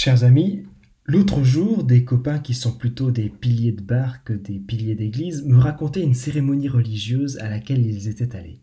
[0.00, 0.64] Chers amis,
[1.06, 5.44] l'autre jour, des copains qui sont plutôt des piliers de bar que des piliers d'église
[5.44, 8.60] me racontaient une cérémonie religieuse à laquelle ils étaient allés.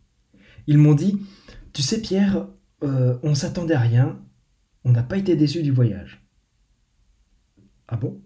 [0.66, 1.20] Ils m'ont dit
[1.74, 2.48] Tu sais, Pierre,
[2.84, 4.18] euh, on s'attendait à rien,
[4.86, 6.26] on n'a pas été déçus du voyage.
[7.90, 8.22] Ah bon?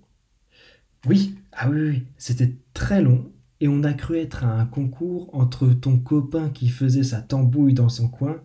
[1.08, 5.32] Oui, ah oui, oui, c'était très long et on a cru être à un concours
[5.34, 8.40] entre ton copain qui faisait sa tambouille dans son coin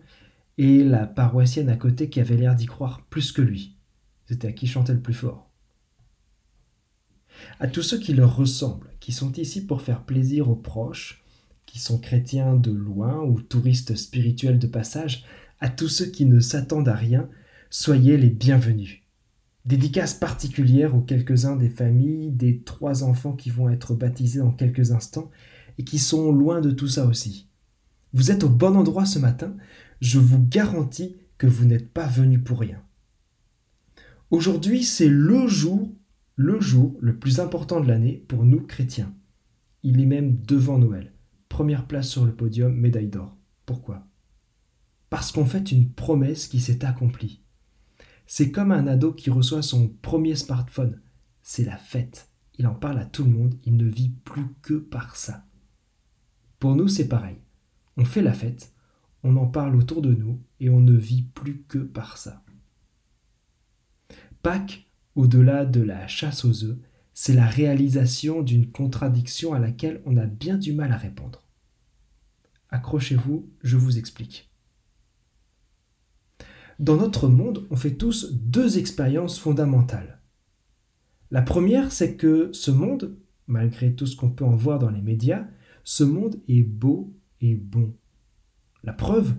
[0.57, 3.74] et la paroissienne à côté qui avait l'air d'y croire plus que lui.
[4.25, 5.49] C'était à qui chantait le plus fort.
[7.59, 11.23] À tous ceux qui leur ressemblent, qui sont ici pour faire plaisir aux proches,
[11.65, 15.25] qui sont chrétiens de loin ou touristes spirituels de passage,
[15.59, 17.29] à tous ceux qui ne s'attendent à rien,
[17.69, 19.01] soyez les bienvenus.
[19.65, 24.91] Dédicace particulière aux quelques-uns des familles des trois enfants qui vont être baptisés dans quelques
[24.91, 25.31] instants
[25.77, 27.47] et qui sont loin de tout ça aussi.
[28.13, 29.55] Vous êtes au bon endroit ce matin,
[30.01, 32.81] je vous garantis que vous n'êtes pas venus pour rien.
[34.31, 35.93] Aujourd'hui, c'est le jour,
[36.35, 39.13] le jour le plus important de l'année pour nous chrétiens.
[39.83, 41.13] Il est même devant Noël.
[41.47, 43.37] Première place sur le podium, médaille d'or.
[43.67, 44.07] Pourquoi?
[45.11, 47.43] Parce qu'on fait une promesse qui s'est accomplie.
[48.25, 50.99] C'est comme un ado qui reçoit son premier smartphone.
[51.43, 52.31] C'est la fête.
[52.57, 55.45] Il en parle à tout le monde, il ne vit plus que par ça.
[56.57, 57.37] Pour nous, c'est pareil.
[57.95, 58.73] On fait la fête,
[59.21, 62.43] on en parle autour de nous et on ne vit plus que par ça.
[64.45, 66.77] Pâques, au-delà de la chasse aux œufs,
[67.15, 71.41] c'est la réalisation d'une contradiction à laquelle on a bien du mal à répondre.
[72.69, 74.51] Accrochez-vous, je vous explique.
[76.77, 80.21] Dans notre monde, on fait tous deux expériences fondamentales.
[81.31, 85.01] La première, c'est que ce monde, malgré tout ce qu'on peut en voir dans les
[85.01, 85.47] médias,
[85.83, 87.95] ce monde est beau et bon.
[88.83, 89.33] La preuve,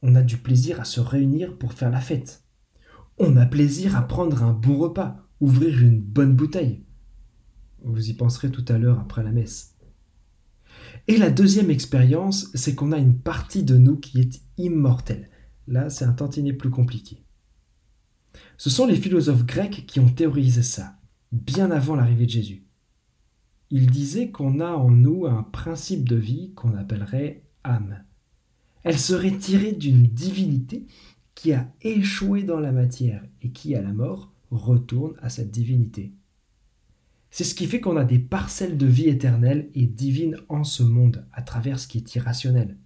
[0.00, 2.47] on a du plaisir à se réunir pour faire la fête.
[3.18, 6.84] On a plaisir à prendre un bon repas, ouvrir une bonne bouteille.
[7.82, 9.76] Vous y penserez tout à l'heure après la messe.
[11.08, 15.30] Et la deuxième expérience, c'est qu'on a une partie de nous qui est immortelle.
[15.66, 17.24] Là, c'est un tantinet plus compliqué.
[18.56, 20.96] Ce sont les philosophes grecs qui ont théorisé ça,
[21.32, 22.66] bien avant l'arrivée de Jésus.
[23.70, 28.04] Ils disaient qu'on a en nous un principe de vie qu'on appellerait âme.
[28.84, 30.86] Elle serait tirée d'une divinité
[31.38, 36.12] qui a échoué dans la matière et qui, à la mort, retourne à cette divinité.
[37.30, 40.82] C'est ce qui fait qu'on a des parcelles de vie éternelle et divine en ce
[40.82, 42.76] monde, à travers ce qui est irrationnel.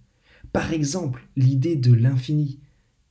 [0.51, 2.59] Par exemple, l'idée de l'infini.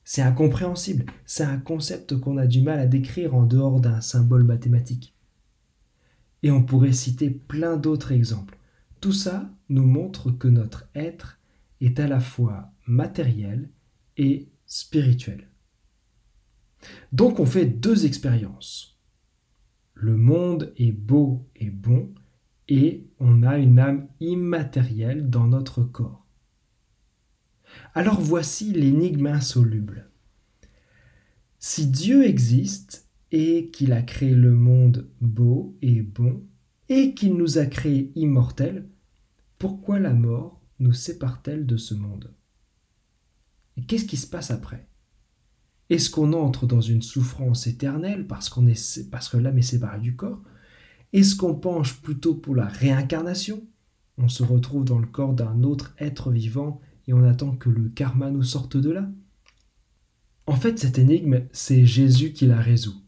[0.05, 4.45] C'est incompréhensible, c'est un concept qu'on a du mal à décrire en dehors d'un symbole
[4.45, 5.13] mathématique.
[6.45, 8.57] Et on pourrait citer plein d'autres exemples.
[9.01, 11.41] Tout ça nous montre que notre être
[11.81, 13.71] est à la fois matériel
[14.17, 15.51] et spirituel.
[17.13, 18.99] Donc on fait deux expériences.
[19.93, 22.15] Le monde est beau et bon
[22.69, 26.27] et on a une âme immatérielle dans notre corps.
[27.93, 30.11] Alors voici l'énigme insoluble.
[31.59, 36.47] Si Dieu existe et qu'il a créé le monde beau et bon
[36.89, 38.89] et qu'il nous a créés immortels,
[39.59, 42.33] pourquoi la mort nous sépare-t-elle de ce monde?
[43.81, 44.87] Qu'est-ce qui se passe après?
[45.89, 48.51] Est-ce qu'on entre dans une souffrance éternelle parce,
[49.11, 50.43] parce que l'âme est séparée du corps?
[51.13, 53.67] Est-ce qu'on penche plutôt pour la réincarnation?
[54.19, 57.89] On se retrouve dans le corps d'un autre être vivant et on attend que le
[57.89, 59.11] karma nous sorte de là?
[60.47, 63.01] En fait, cette énigme, c'est Jésus qui la résout.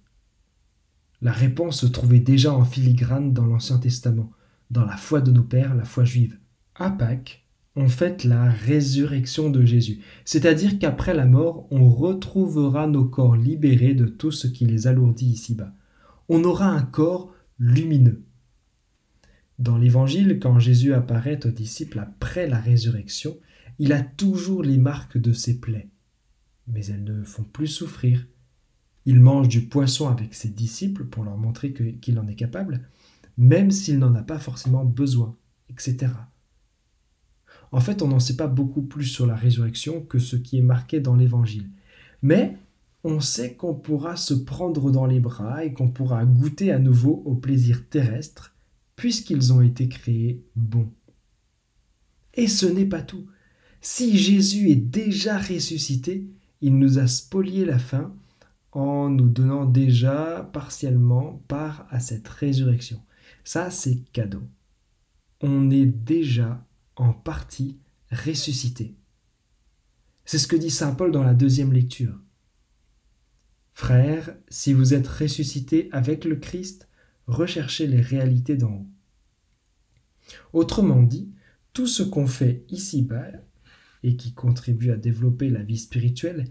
[1.20, 4.30] La réponse se trouvait déjà en filigrane dans l'Ancien Testament,
[4.70, 6.38] dans la foi de nos pères, la foi juive.
[6.74, 7.43] À Pâques,
[7.76, 10.00] on fête la résurrection de Jésus.
[10.24, 15.26] C'est-à-dire qu'après la mort, on retrouvera nos corps libérés de tout ce qui les alourdit
[15.26, 15.72] ici-bas.
[16.28, 18.22] On aura un corps lumineux.
[19.58, 23.36] Dans l'Évangile, quand Jésus apparaît aux disciples après la résurrection,
[23.78, 25.88] il a toujours les marques de ses plaies.
[26.68, 28.26] Mais elles ne font plus souffrir.
[29.04, 32.88] Il mange du poisson avec ses disciples pour leur montrer qu'il en est capable,
[33.36, 35.36] même s'il n'en a pas forcément besoin,
[35.68, 36.08] etc.
[37.74, 40.62] En fait, on n'en sait pas beaucoup plus sur la résurrection que ce qui est
[40.62, 41.68] marqué dans l'Évangile.
[42.22, 42.56] Mais
[43.02, 47.24] on sait qu'on pourra se prendre dans les bras et qu'on pourra goûter à nouveau
[47.26, 48.54] au plaisir terrestre,
[48.94, 50.92] puisqu'ils ont été créés bons.
[52.34, 53.26] Et ce n'est pas tout.
[53.80, 56.28] Si Jésus est déjà ressuscité,
[56.60, 58.14] il nous a spolié la faim
[58.70, 63.02] en nous donnant déjà partiellement part à cette résurrection.
[63.42, 64.44] Ça, c'est cadeau.
[65.40, 66.64] On est déjà
[66.96, 67.78] en partie
[68.10, 68.94] ressuscité.
[70.24, 72.18] C'est ce que dit Saint Paul dans la deuxième lecture.
[73.74, 76.88] Frères, si vous êtes ressuscités avec le Christ,
[77.26, 78.86] recherchez les réalités d'en haut.
[80.52, 81.32] Autrement dit,
[81.72, 83.26] tout ce qu'on fait ici-bas
[84.02, 86.46] et qui contribue à développer la vie spirituelle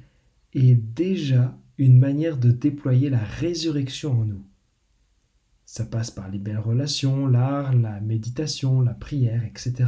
[0.53, 4.45] est déjà une manière de déployer la résurrection en nous.
[5.65, 9.85] Ça passe par les belles relations, l'art, la méditation, la prière, etc.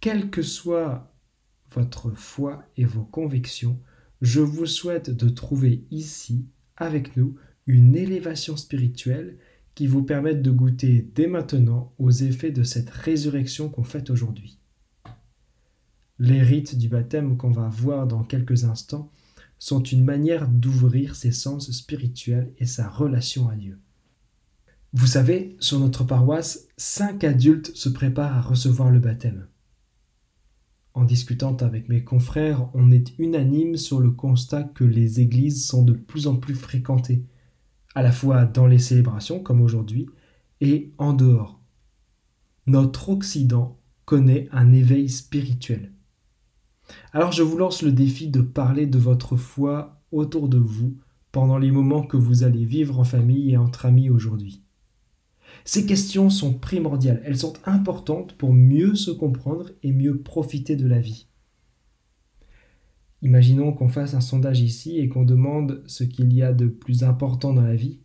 [0.00, 1.12] Quelle que soit
[1.72, 3.80] votre foi et vos convictions,
[4.20, 6.46] je vous souhaite de trouver ici,
[6.76, 9.38] avec nous, une élévation spirituelle
[9.74, 14.58] qui vous permette de goûter dès maintenant aux effets de cette résurrection qu'on fait aujourd'hui.
[16.18, 19.10] Les rites du baptême qu'on va voir dans quelques instants
[19.58, 23.78] sont une manière d'ouvrir ses sens spirituels et sa relation à Dieu.
[24.92, 29.46] Vous savez, sur notre paroisse, cinq adultes se préparent à recevoir le baptême.
[30.96, 35.82] En discutant avec mes confrères, on est unanime sur le constat que les églises sont
[35.82, 37.26] de plus en plus fréquentées,
[37.94, 40.06] à la fois dans les célébrations comme aujourd'hui
[40.62, 41.60] et en dehors.
[42.66, 45.92] Notre Occident connaît un éveil spirituel.
[47.12, 50.96] Alors je vous lance le défi de parler de votre foi autour de vous
[51.30, 54.65] pendant les moments que vous allez vivre en famille et entre amis aujourd'hui.
[55.68, 60.86] Ces questions sont primordiales, elles sont importantes pour mieux se comprendre et mieux profiter de
[60.86, 61.26] la vie.
[63.20, 67.02] Imaginons qu'on fasse un sondage ici et qu'on demande ce qu'il y a de plus
[67.02, 67.98] important dans la vie,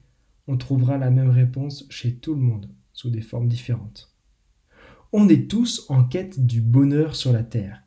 [0.48, 4.12] on trouvera la même réponse chez tout le monde, sous des formes différentes.
[5.14, 7.84] On est tous en quête du bonheur sur la Terre.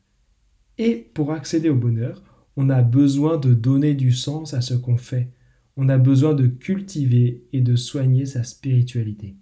[0.79, 2.23] Et pour accéder au bonheur,
[2.57, 5.33] on a besoin de donner du sens à ce qu'on fait.
[5.77, 9.35] On a besoin de cultiver et de soigner sa spiritualité.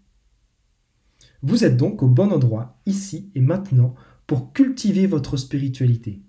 [1.42, 3.94] Vous êtes donc au bon endroit, ici et maintenant,
[4.28, 6.22] pour cultiver votre spiritualité.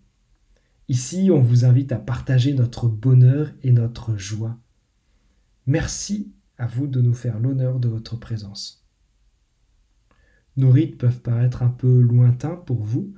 [0.90, 4.60] Ici, on vous invite à partager notre bonheur et notre joie.
[5.68, 8.86] Merci à vous de nous faire l'honneur de votre présence.
[10.58, 13.14] Nos rites peuvent paraître un peu lointains pour vous.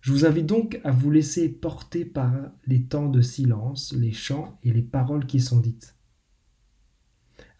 [0.00, 2.32] Je vous invite donc à vous laisser porter par
[2.66, 5.96] les temps de silence, les chants et les paroles qui sont dites.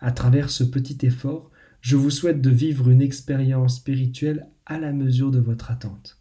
[0.00, 1.50] À travers ce petit effort,
[1.86, 6.20] je vous souhaite de vivre une expérience spirituelle à la mesure de votre attente.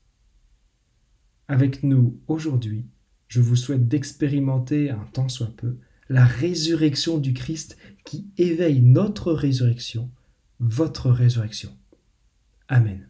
[1.48, 2.86] Avec nous aujourd'hui,
[3.28, 5.78] je vous souhaite d'expérimenter un tant soit peu
[6.08, 10.12] la résurrection du Christ qui éveille notre résurrection,
[10.60, 11.76] votre résurrection.
[12.68, 13.02] Amen.